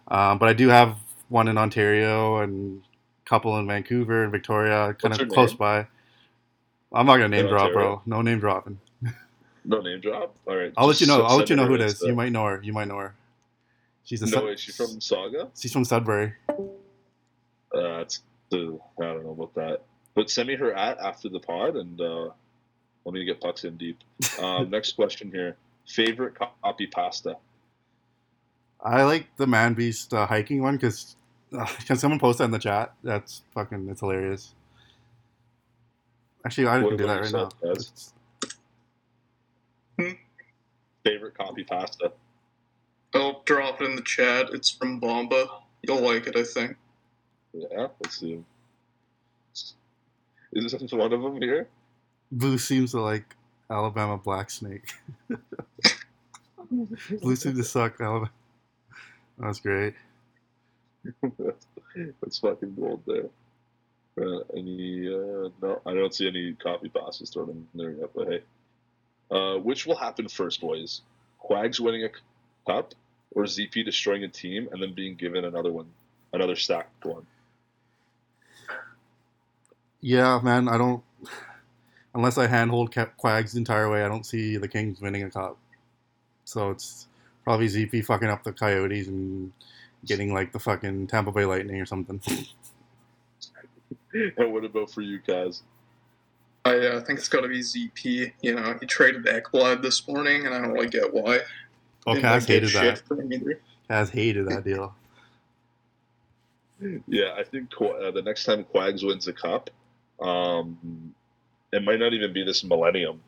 [0.09, 0.99] Um, but I do have
[1.33, 2.83] one in Ontario and
[3.25, 5.57] a couple in Vancouver and Victoria, kind of close name?
[5.57, 5.87] by.
[6.93, 8.03] I'm not gonna name In drop, Ontario?
[8.05, 8.17] bro.
[8.17, 8.79] No name dropping.
[9.65, 10.37] No name drop.
[10.47, 10.73] All right.
[10.77, 11.23] I'll let you know.
[11.23, 12.03] I'll let you know who it is.
[12.03, 12.61] You might know her.
[12.63, 13.15] You might know her.
[14.05, 15.49] She's a No, is she from Saga?
[15.59, 16.35] She's from Sudbury.
[16.49, 19.83] Uh, it's the I don't know about that.
[20.15, 22.31] But send me her at after the pod, and uh,
[23.05, 23.99] let me get pucks in deep.
[24.39, 27.37] Um, next question here: favorite copy pasta?
[28.85, 31.17] I like the Man Beast uh, hiking one because
[31.59, 32.95] uh, can someone post that in the chat?
[33.03, 34.55] That's fucking it's hilarious.
[36.45, 37.51] Actually, I What can do that about right now.
[37.71, 38.13] yourself,
[41.05, 42.13] Favorite copy pasta?
[43.15, 44.51] I'll drop it in the chat.
[44.53, 45.47] It's from Bomba.
[45.83, 46.77] You'll like it, I think.
[47.53, 48.43] Yeah, let's see.
[50.53, 51.69] Is this one of them here?
[52.31, 53.37] Blue seems to like
[53.71, 54.93] Alabama Black Snake.
[56.71, 58.31] Blue seems to suck Alabama.
[59.39, 59.95] That's great.
[62.21, 63.29] That's fucking gold there.
[64.21, 65.09] Uh, any?
[65.09, 68.11] Uh, no, I don't see any copy pastas thrown in there yet.
[68.15, 68.43] But hey,
[69.31, 71.03] uh, which will happen first, boys?
[71.43, 72.11] Quags winning a
[72.71, 72.95] cup,
[73.35, 75.87] or ZP destroying a team and then being given another one,
[76.33, 77.27] another stacked one?
[80.01, 80.69] Yeah, man.
[80.69, 81.03] I don't.
[82.15, 85.57] Unless I handhold Quags the entire way, I don't see the Kings winning a cup.
[86.45, 87.07] So it's
[87.45, 89.53] probably ZP fucking up the Coyotes and
[90.07, 92.21] getting like the fucking Tampa Bay Lightning or something.
[94.13, 95.63] and what about for you, Kaz?
[96.65, 98.33] I uh, think it's got to be ZP.
[98.41, 101.41] You know, he traded Ekblad this morning, and I don't really get why.
[102.07, 102.99] Oh, Didn't Kaz hated that.
[103.01, 103.61] for him either.
[103.91, 104.95] Kaz hated that deal.
[107.07, 109.71] Yeah, I think Qu- uh, the next time Quags wins a cup,
[110.21, 111.15] um,
[111.73, 113.21] it might not even be this millennium.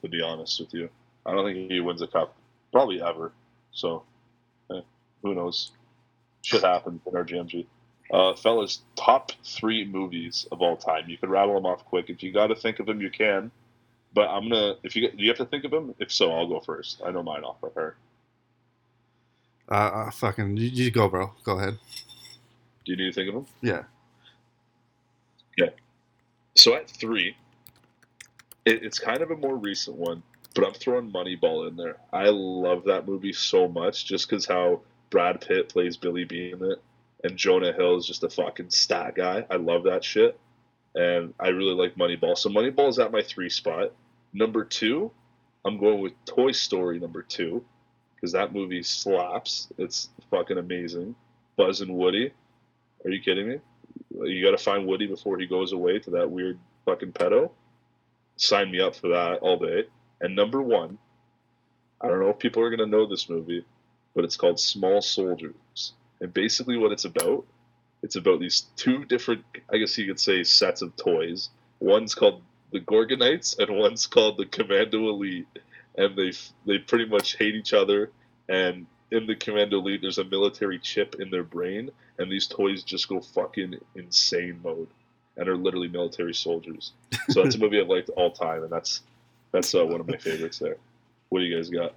[0.00, 0.88] To be honest with you,
[1.26, 2.34] I don't think he wins a cup
[2.72, 3.32] probably ever.
[3.72, 4.02] So,
[4.70, 4.80] eh,
[5.22, 5.72] who knows?
[6.46, 7.66] Shit happens in RGMG.
[8.12, 11.10] Uh, fellas, top three movies of all time.
[11.10, 12.08] You can rattle them off quick.
[12.08, 13.50] If you got to think of them, you can.
[14.14, 14.76] But I'm gonna.
[14.84, 15.92] If you get, do you have to think of them?
[15.98, 17.02] If so, I'll go first.
[17.04, 17.96] I know mine off by heart.
[19.68, 21.32] Uh, uh fucking, you, you go, bro.
[21.42, 21.78] Go ahead.
[22.84, 23.46] Do you need to think of them?
[23.60, 23.82] Yeah.
[25.58, 25.70] Yeah.
[26.54, 27.36] So at three,
[28.64, 30.22] it, it's kind of a more recent one,
[30.54, 31.96] but I'm throwing Moneyball in there.
[32.12, 34.82] I love that movie so much just because how
[35.16, 36.82] Brad Pitt plays Billy Beane in it,
[37.24, 39.46] and Jonah Hill is just a fucking stat guy.
[39.48, 40.38] I love that shit,
[40.94, 42.36] and I really like Moneyball.
[42.36, 43.92] So Moneyball is at my three spot.
[44.34, 45.10] Number two,
[45.64, 47.64] I'm going with Toy Story number two
[48.14, 49.68] because that movie slaps.
[49.78, 51.14] It's fucking amazing.
[51.56, 52.30] Buzz and Woody.
[53.02, 53.60] Are you kidding me?
[54.20, 57.52] You got to find Woody before he goes away to that weird fucking pedo.
[58.36, 59.84] Sign me up for that all day.
[60.20, 60.98] And number one,
[62.02, 63.64] I don't know if people are gonna know this movie,
[64.16, 65.92] but it's called Small Soldiers.
[66.20, 67.44] And basically, what it's about,
[68.02, 71.50] it's about these two different, I guess you could say, sets of toys.
[71.78, 75.46] One's called the Gorgonites, and one's called the Commando Elite.
[75.98, 76.32] And they
[76.66, 78.10] they pretty much hate each other.
[78.48, 82.82] And in the Commando Elite, there's a military chip in their brain, and these toys
[82.82, 84.88] just go fucking insane mode
[85.36, 86.92] and are literally military soldiers.
[87.28, 89.02] So that's a movie I've liked all time, and that's
[89.52, 90.78] that's uh, one of my favorites there.
[91.28, 91.94] What do you guys got?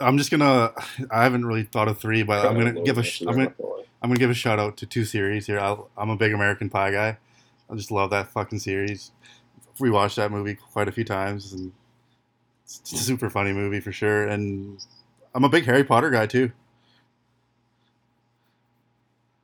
[0.00, 0.72] I'm just gonna.
[1.10, 3.04] I haven't really thought of three, but I'm gonna give a.
[3.20, 3.44] I'm gonna.
[3.44, 3.82] not gonna lie.
[4.02, 5.58] I'm gonna give a shout out to two series here.
[5.58, 7.18] I'll, I'm a big American Pie guy.
[7.70, 9.10] I just love that fucking series.
[9.80, 11.72] We watched that movie quite a few times, and
[12.64, 14.28] it's a super funny movie for sure.
[14.28, 14.78] And
[15.34, 16.52] I'm a big Harry Potter guy too.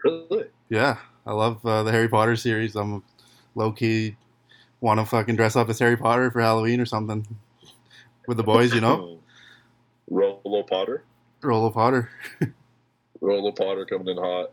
[0.05, 0.47] Really?
[0.69, 2.77] Yeah, I love uh, the Harry Potter series.
[2.77, 3.03] I'm
[3.55, 4.17] low key
[4.85, 7.27] want to fucking dress up as Harry Potter for Halloween or something
[8.29, 9.19] with the boys, you know.
[10.09, 11.05] Rolo Potter.
[11.43, 12.11] Roll of Potter.
[13.21, 14.53] Rolo Potter coming in hot.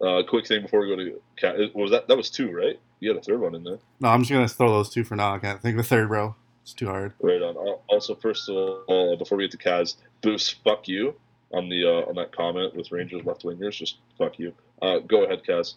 [0.00, 2.78] Uh, quick thing before we go to cat was that that was two, right?
[3.00, 3.78] You had a third one in there.
[4.00, 5.34] No, I'm just gonna throw those two for now.
[5.34, 6.34] I can't think of a third, bro.
[6.62, 7.12] It's too hard.
[7.20, 7.56] Right on.
[7.88, 8.56] Also, first of
[8.88, 11.14] all, uh, before we get to Kaz, Boost, fuck you
[11.52, 13.72] on the uh, on that comment with Rangers left wingers.
[13.78, 14.52] Just fuck you.
[14.82, 15.74] Uh, go ahead, Kaz.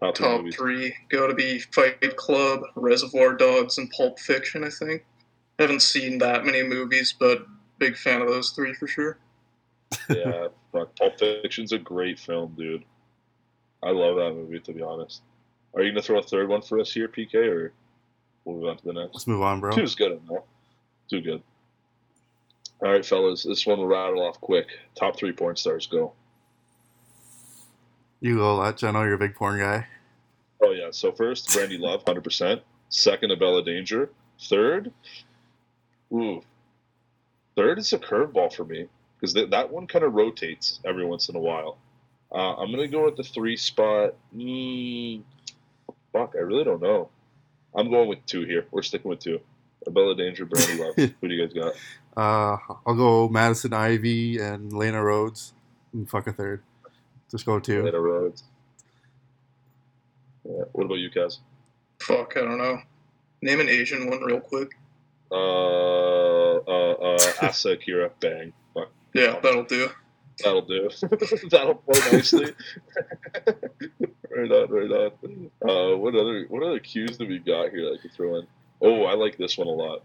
[0.00, 0.56] Top, three Top movies.
[0.56, 4.64] three got to be Fight Club, Reservoir Dogs, and Pulp Fiction.
[4.64, 5.04] I think.
[5.58, 7.46] Haven't seen that many movies, but
[7.78, 9.18] big fan of those three for sure.
[10.08, 10.96] yeah, fuck.
[10.96, 12.84] Pulp Fiction's a great film, dude.
[13.82, 15.22] I love that movie, to be honest.
[15.74, 17.72] Are you gonna throw a third one for us here, PK, or
[18.44, 19.14] we'll move on to the next?
[19.14, 19.72] Let's move on, bro.
[19.72, 20.44] Two's good enough.
[21.10, 21.42] Too good.
[22.82, 24.66] All right, fellas, this one will rattle off quick.
[24.94, 26.12] Top three porn stars go.
[28.20, 28.84] You go, Lutch.
[28.84, 29.86] I know you're a big porn guy.
[30.62, 30.88] Oh yeah.
[30.90, 32.62] So first, Brandy Love, hundred percent.
[32.88, 34.10] Second, Abella Danger.
[34.40, 34.92] Third,
[36.12, 36.42] ooh,
[37.56, 41.28] third is a curveball for me because th- that one kind of rotates every once
[41.28, 41.78] in a while.
[42.32, 44.14] Uh, I'm gonna go with the three spot.
[44.34, 45.22] Mm,
[46.12, 47.10] fuck, I really don't know.
[47.74, 48.66] I'm going with two here.
[48.70, 49.40] We're sticking with two.
[49.86, 50.94] Abella Danger, Brandy Love.
[51.20, 51.74] Who do you guys got?
[52.16, 55.52] Uh, I'll go Madison Ivy and Lana Rhoades.
[55.92, 56.62] And fuck a third.
[57.30, 57.84] Just go two.
[57.84, 58.42] Lana Rhoades.
[60.44, 60.64] Yeah.
[60.72, 61.38] What about you, Kaz?
[62.00, 62.78] Fuck, I don't know.
[63.42, 64.76] Name an Asian one real quick.
[65.30, 68.52] Uh, uh, uh, Asa Akira, bang.
[68.74, 68.90] Fuck.
[69.14, 69.88] Yeah, that'll do.
[70.42, 70.90] That'll do.
[71.50, 72.52] That'll flow nicely.
[74.30, 74.90] right on, right
[75.22, 75.50] on.
[75.62, 78.46] Uh, what other what other cues do we got here that I could throw in?
[78.80, 80.02] Oh, I like this one a lot.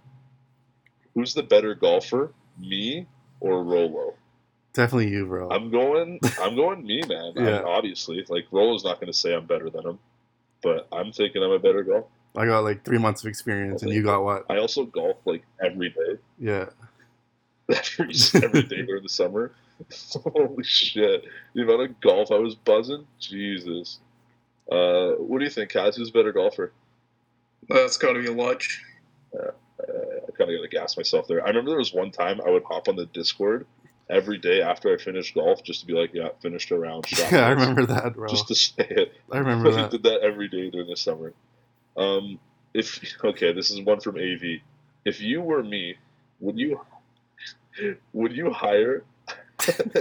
[1.15, 3.07] Who's the better golfer, me
[3.39, 4.13] or Rolo?
[4.73, 5.49] Definitely you, bro.
[5.49, 6.19] I'm going.
[6.39, 7.33] I'm going me, man.
[7.35, 7.61] I'm- Yeah.
[7.65, 9.99] obviously, like Rolo's not going to say I'm better than him,
[10.61, 12.07] but I'm thinking I'm a better golfer.
[12.39, 14.45] I got like three months of experience, and you got what?
[14.49, 16.17] I also golf like every day.
[16.39, 16.69] Yeah.
[17.69, 19.51] every, every day during the summer.
[20.33, 21.25] Holy shit.
[21.53, 23.05] The amount of golf I was buzzing.
[23.19, 23.99] Jesus.
[24.71, 25.97] Uh, what do you think, Kaz?
[25.97, 26.71] Who's a better golfer?
[27.67, 28.83] That's gotta be a Lutch.
[29.33, 31.43] Uh, I kind of got to gas myself there.
[31.43, 33.65] I remember there was one time I would hop on the Discord
[34.09, 37.05] every day after I finished golf just to be like, yeah, finished a round.
[37.31, 38.27] Yeah, I remember that, bro.
[38.27, 39.13] Just to say it.
[39.31, 39.91] I remember I that.
[39.91, 41.33] did that every day during the summer.
[41.99, 42.39] Um,
[42.73, 44.61] if okay, this is one from AV.
[45.05, 45.95] If you were me,
[46.39, 46.81] would you
[48.13, 49.03] would you hire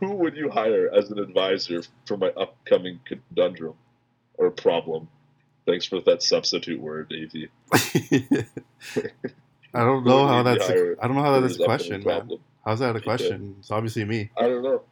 [0.00, 3.74] who would you hire as an advisor for my upcoming conundrum
[4.34, 5.08] or problem?
[5.66, 7.48] Thanks for that substitute word, AV.
[9.74, 10.68] I don't know how that's.
[10.68, 12.30] A, I don't know how that's a question, man.
[12.64, 13.04] How's that a Okay.
[13.04, 13.56] question?
[13.58, 14.30] It's obviously me.
[14.36, 14.82] I don't know.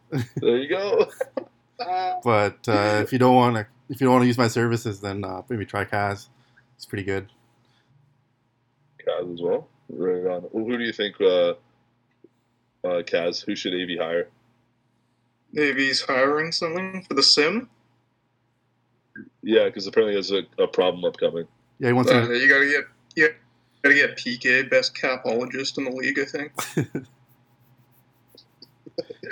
[0.41, 1.07] There you go.
[2.23, 5.01] But uh, if you don't want to, if you don't want to use my services,
[5.01, 6.29] then uh, maybe try Kaz.
[6.77, 7.29] It's pretty good.
[9.07, 9.69] Kaz as well.
[9.91, 10.43] Right on.
[10.53, 11.51] Well, who do you think, uh,
[12.85, 13.45] uh, Kaz?
[13.45, 14.29] Who should AV hire?
[15.53, 17.69] Maybe he's hiring something for the sim.
[19.43, 21.47] Yeah, because apparently there's a, a problem upcoming.
[21.81, 22.35] Yeah, he wants Uh, to.
[22.39, 22.85] you gotta get
[23.17, 23.29] you
[23.83, 26.53] gotta get PK, best capologist in the league, I think.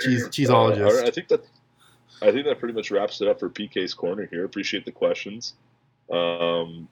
[0.01, 0.85] Cheese, Uh, cheeseologist.
[0.85, 1.43] all right, I think that
[2.21, 4.43] I think that pretty much wraps it up for PK's corner here.
[4.43, 5.53] Appreciate the questions.
[6.11, 6.87] Um,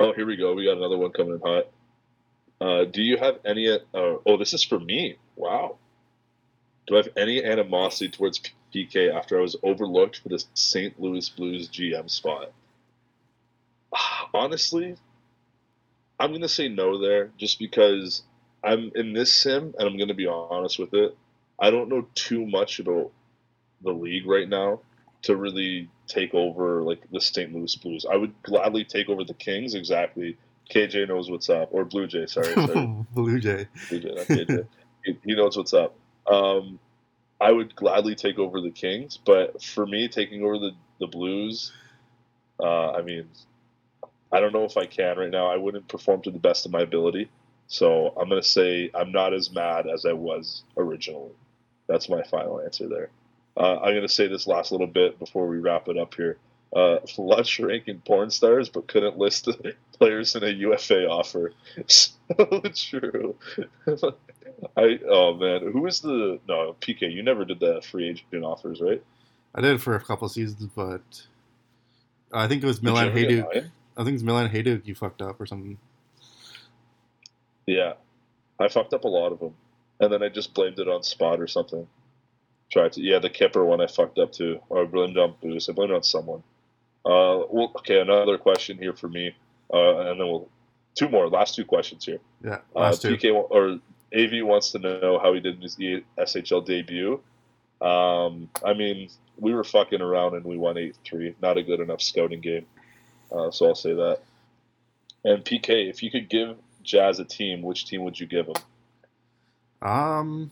[0.00, 0.54] oh, here we go.
[0.54, 1.66] We got another one coming in hot.
[2.60, 3.68] Uh, do you have any?
[3.68, 5.16] Uh, oh, this is for me.
[5.36, 5.76] Wow.
[6.86, 8.40] Do I have any animosity towards
[8.74, 11.00] PK after I was overlooked for the St.
[11.00, 12.52] Louis Blues GM spot?
[14.34, 14.96] Honestly,
[16.18, 18.22] I'm going to say no there just because
[18.64, 21.16] I'm in this sim and I'm going to be honest with it.
[21.58, 23.12] I don't know too much about
[23.84, 24.80] the league right now
[25.22, 27.52] to really take over like the St.
[27.52, 28.04] Louis Blues.
[28.10, 29.74] I would gladly take over the Kings.
[29.74, 30.36] Exactly.
[30.70, 32.26] KJ knows what's up, or Blue Jay.
[32.26, 33.04] Sorry, sorry.
[33.14, 33.66] Blue Jay.
[33.88, 34.66] Blue Jay, not KJ.
[35.04, 35.94] he, he knows what's up.
[36.26, 36.78] Um,
[37.40, 41.72] I would gladly take over the Kings, but for me, taking over the the Blues,
[42.60, 43.26] uh, I mean,
[44.30, 45.46] I don't know if I can right now.
[45.46, 47.28] I wouldn't perform to the best of my ability,
[47.66, 51.32] so I'm gonna say I'm not as mad as I was originally.
[51.88, 53.10] That's my final answer there.
[53.56, 56.38] Uh, I'm gonna say this last little bit before we wrap it up here.
[56.74, 56.98] Uh,
[57.60, 61.52] ranking porn stars, but couldn't list the players in a UFA offer.
[61.86, 63.36] So true.
[64.76, 67.12] I oh man, who was the no PK?
[67.12, 69.02] You never did the free agent offers, right?
[69.54, 71.02] I did for a couple of seasons, but
[72.32, 73.70] I think it was Milan Hejduk.
[73.96, 75.76] I think it's Milan Hejduk you fucked up or something.
[77.66, 77.94] Yeah,
[78.58, 79.54] I fucked up a lot of them,
[80.00, 81.86] and then I just blamed it on Spot or something.
[82.72, 85.68] Tried to yeah, the Kipper one I fucked up too, or it on Boost.
[85.68, 86.42] I blamed it on someone.
[87.04, 89.34] Uh, well, okay, another question here for me,
[89.72, 90.48] uh, and then we'll
[90.94, 91.28] two more.
[91.28, 92.18] Last two questions here.
[92.42, 93.14] Yeah, Uh, two.
[93.16, 93.78] PK or
[94.16, 97.20] AV wants to know how he did in his SHL debut.
[97.82, 101.34] Um, I mean, we were fucking around and we won eight three.
[101.42, 102.64] Not a good enough scouting game,
[103.30, 104.20] uh, so I'll say that.
[105.24, 108.54] And PK, if you could give Jazz a team, which team would you give him?
[109.82, 110.50] Um,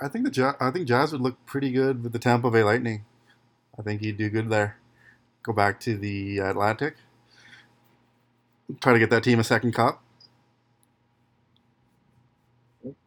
[0.00, 2.62] I think the Ja- I think Jazz would look pretty good with the Tampa Bay
[2.62, 3.04] Lightning.
[3.78, 4.78] I think he'd do good there.
[5.42, 6.96] Go back to the Atlantic.
[8.80, 10.02] Try to get that team a second cup.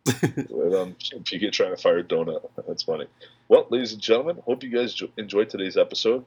[0.08, 0.96] Right on.
[0.96, 2.48] PK trying to fire donut.
[2.68, 3.08] That's funny.
[3.48, 6.26] Well, ladies and gentlemen, hope you guys jo- enjoyed today's episode.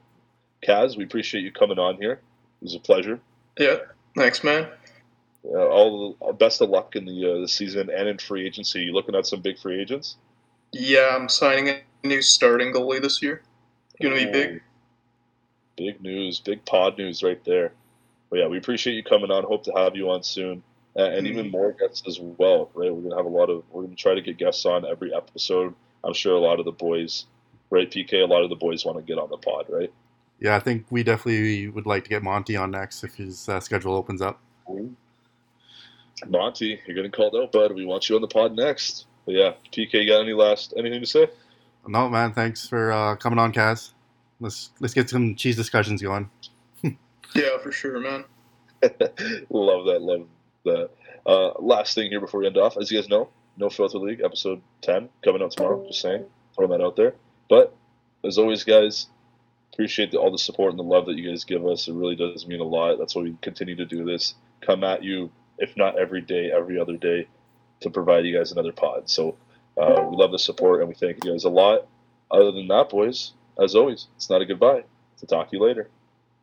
[0.65, 2.13] Kaz, we appreciate you coming on here.
[2.13, 3.19] It was a pleasure.
[3.57, 3.77] Yeah,
[4.15, 4.67] thanks, man.
[5.43, 8.81] Uh, all the, best of luck in the uh, the season and in free agency.
[8.81, 10.17] You looking at some big free agents?
[10.73, 13.41] Yeah, I'm signing a new starting goalie this year.
[14.01, 14.61] Gonna be big.
[15.77, 17.73] Big news, big pod news right there.
[18.29, 19.43] But yeah, we appreciate you coming on.
[19.43, 20.63] Hope to have you on soon,
[20.97, 21.51] uh, and even Mhm.
[21.51, 22.69] more guests as well.
[22.73, 23.63] Right, we're gonna have a lot of.
[23.71, 25.73] We're gonna try to get guests on every episode.
[26.03, 27.25] I'm sure a lot of the boys,
[27.69, 29.91] right, PK, a lot of the boys want to get on the pod, right?
[30.39, 33.59] Yeah, I think we definitely would like to get Monty on next if his uh,
[33.59, 34.39] schedule opens up.
[36.27, 37.73] Monty, you're getting called out, bud.
[37.73, 39.05] We want you on the pod next.
[39.25, 41.27] But yeah, PK, you got any last anything to say?
[41.87, 43.91] No, man, thanks for uh, coming on, Kaz.
[44.39, 46.29] Let's let's get some cheese discussions going.
[47.33, 48.25] Yeah, for sure, man.
[49.49, 50.27] love that, love
[50.65, 50.89] that.
[51.25, 54.21] Uh, last thing here before we end off, as you guys know, No Filter League
[54.21, 55.85] episode 10 coming out tomorrow.
[55.87, 57.15] Just saying, throwing that out there.
[57.49, 57.73] But
[58.25, 59.07] as always, guys,
[59.73, 61.87] appreciate the, all the support and the love that you guys give us.
[61.87, 62.97] It really does mean a lot.
[62.97, 64.35] That's why we continue to do this.
[64.61, 67.27] Come at you, if not every day, every other day,
[67.81, 69.09] to provide you guys another pod.
[69.09, 69.37] So
[69.77, 71.87] uh, we love the support and we thank you guys a lot.
[72.29, 74.83] Other than that, boys, as always, it's not a goodbye.
[75.19, 75.87] To talk to you later.